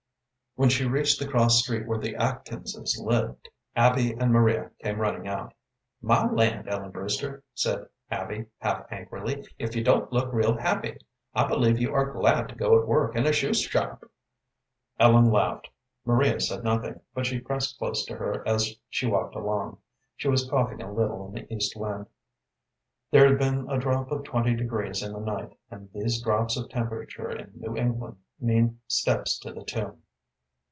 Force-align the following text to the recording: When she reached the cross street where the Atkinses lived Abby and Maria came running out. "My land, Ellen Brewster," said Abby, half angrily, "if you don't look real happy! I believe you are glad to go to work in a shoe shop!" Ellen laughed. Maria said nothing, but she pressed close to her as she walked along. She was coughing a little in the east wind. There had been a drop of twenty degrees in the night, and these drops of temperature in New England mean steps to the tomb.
When 0.55 0.67
she 0.67 0.85
reached 0.85 1.17
the 1.17 1.29
cross 1.29 1.61
street 1.63 1.87
where 1.87 1.97
the 1.97 2.13
Atkinses 2.13 2.99
lived 3.01 3.47
Abby 3.73 4.11
and 4.11 4.33
Maria 4.33 4.69
came 4.79 4.99
running 4.99 5.25
out. 5.25 5.53
"My 6.01 6.29
land, 6.29 6.67
Ellen 6.67 6.91
Brewster," 6.91 7.41
said 7.53 7.87
Abby, 8.11 8.47
half 8.59 8.85
angrily, 8.91 9.45
"if 9.57 9.77
you 9.77 9.81
don't 9.83 10.11
look 10.11 10.33
real 10.33 10.57
happy! 10.57 10.97
I 11.33 11.47
believe 11.47 11.79
you 11.79 11.93
are 11.95 12.11
glad 12.11 12.49
to 12.49 12.55
go 12.55 12.77
to 12.77 12.85
work 12.85 13.15
in 13.15 13.25
a 13.25 13.31
shoe 13.31 13.53
shop!" 13.53 14.03
Ellen 14.99 15.31
laughed. 15.31 15.69
Maria 16.03 16.41
said 16.41 16.65
nothing, 16.65 16.99
but 17.13 17.25
she 17.25 17.39
pressed 17.39 17.77
close 17.79 18.03
to 18.07 18.17
her 18.17 18.45
as 18.45 18.75
she 18.89 19.07
walked 19.07 19.35
along. 19.35 19.77
She 20.17 20.27
was 20.27 20.49
coughing 20.49 20.81
a 20.81 20.91
little 20.93 21.27
in 21.27 21.31
the 21.35 21.53
east 21.53 21.77
wind. 21.77 22.07
There 23.09 23.25
had 23.27 23.37
been 23.39 23.69
a 23.69 23.79
drop 23.79 24.11
of 24.11 24.25
twenty 24.25 24.53
degrees 24.55 25.01
in 25.01 25.13
the 25.13 25.19
night, 25.21 25.57
and 25.71 25.89
these 25.93 26.21
drops 26.21 26.57
of 26.57 26.67
temperature 26.67 27.31
in 27.31 27.53
New 27.55 27.77
England 27.77 28.17
mean 28.37 28.81
steps 28.89 29.39
to 29.39 29.53
the 29.53 29.63
tomb. 29.63 30.01